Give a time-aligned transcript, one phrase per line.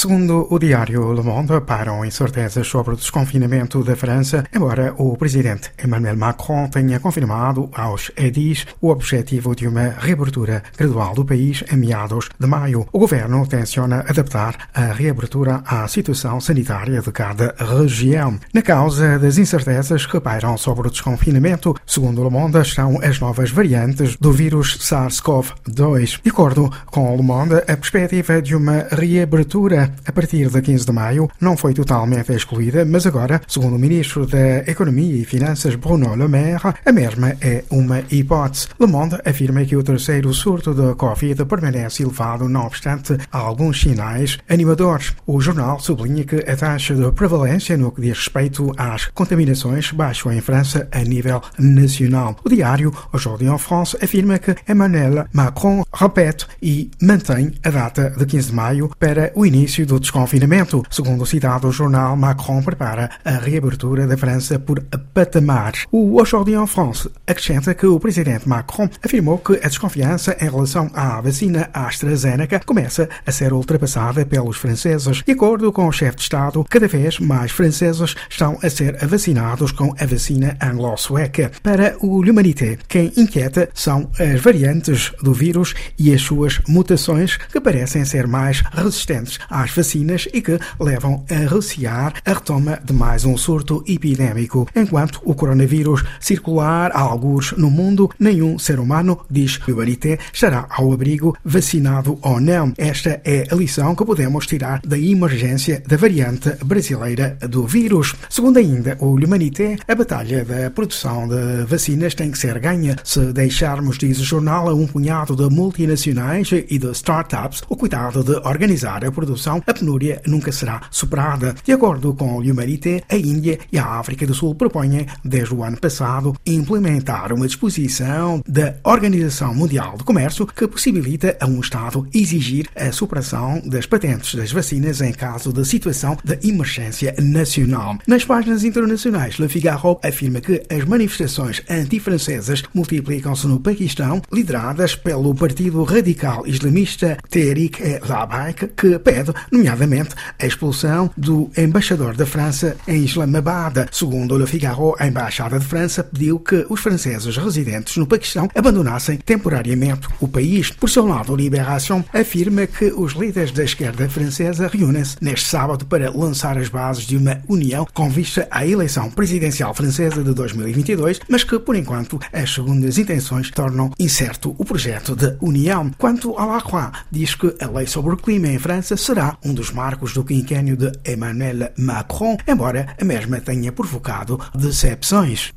[0.00, 5.70] Segundo o diário Le Monde, param incertezas sobre o desconfinamento da França, embora o presidente
[5.84, 11.76] Emmanuel Macron tenha confirmado aos edis o objetivo de uma reabertura gradual do país em
[11.76, 12.88] meados de maio.
[12.90, 18.38] O governo tenciona adaptar a reabertura à situação sanitária de cada região.
[18.54, 23.50] Na causa das incertezas que pairam sobre o desconfinamento, segundo Le Monde, estão as novas
[23.50, 26.22] variantes do vírus SARS-CoV-2.
[26.22, 30.92] De acordo com Le Monde, a perspectiva de uma reabertura a partir de 15 de
[30.92, 36.14] maio não foi totalmente excluída, mas agora, segundo o ministro da Economia e Finanças Bruno
[36.14, 38.68] Le Maire, a mesma é uma hipótese.
[38.78, 44.38] Le Monde afirma que o terceiro surto da Covid permanece elevado, não obstante alguns sinais
[44.48, 45.14] animadores.
[45.26, 50.32] O jornal sublinha que a taxa de prevalência no que diz respeito às contaminações baixou
[50.32, 52.36] em França a nível nacional.
[52.44, 58.26] O diário Aujourd'hui en France afirma que Emmanuel Macron repete e mantém a data de
[58.26, 60.82] 15 de maio para o início início do desconfinamento.
[60.90, 64.82] Segundo o citado jornal, Macron prepara a reabertura da França por
[65.14, 65.86] patamares.
[65.90, 70.90] O Aujourd'hui en France acrescenta que o presidente Macron afirmou que a desconfiança em relação
[70.94, 75.22] à vacina AstraZeneca começa a ser ultrapassada pelos franceses.
[75.24, 79.72] De acordo com o chefe de Estado, cada vez mais franceses estão a ser vacinados
[79.72, 81.50] com a vacina anglo-sueca.
[81.62, 87.60] Para o L'Humanité, quem inquieta são as variantes do vírus e as suas mutações que
[87.60, 92.92] parecem ser mais resistentes à às vacinas e que levam a recear a retoma de
[92.92, 94.68] mais um surto epidémico.
[94.74, 100.92] Enquanto o coronavírus circular a alguns no mundo, nenhum ser humano, diz Humanité, estará ao
[100.92, 102.72] abrigo, vacinado ou não.
[102.76, 108.14] Esta é a lição que podemos tirar da emergência da variante brasileira do vírus.
[108.28, 113.32] Segundo ainda o Humanité, a batalha da produção de vacinas tem que ser ganha se
[113.32, 118.32] deixarmos, diz o jornal, a um punhado de multinacionais e de startups o cuidado de
[118.46, 121.54] organizar a produção a penúria nunca será superada.
[121.64, 125.62] De acordo com o Humanité, a Índia e a África do Sul propõem, desde o
[125.62, 132.06] ano passado, implementar uma disposição da Organização Mundial do Comércio que possibilita a um Estado
[132.12, 137.98] exigir a superação das patentes das vacinas em caso de situação de emergência nacional.
[138.06, 145.34] Nas páginas internacionais, Le Figaro afirma que as manifestações antifrancesas multiplicam-se no Paquistão, lideradas pelo
[145.34, 153.88] Partido Radical Islamista Tehrik-e-Labbaik, que pede nomeadamente a expulsão do embaixador da França em Islamabad.
[153.92, 159.16] Segundo Le Figaro, a Embaixada de França pediu que os franceses residentes no Paquistão abandonassem
[159.18, 160.70] temporariamente o país.
[160.70, 166.10] Por seu lado, Libération afirma que os líderes da esquerda francesa reúnem-se neste sábado para
[166.10, 171.44] lançar as bases de uma união com vista à eleição presidencial francesa de 2022, mas
[171.44, 175.90] que, por enquanto, as segundas intenções tornam incerto o projeto de união.
[175.98, 178.96] Quanto à Lacroix, diz que a lei sobre o clima em França
[179.44, 185.52] um dos marcos do quinquênio de Emmanuel Macron, embora a mesma tenha provocado decepções.